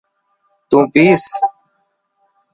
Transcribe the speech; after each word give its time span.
تون 0.69 0.83
پيس. 0.93 1.23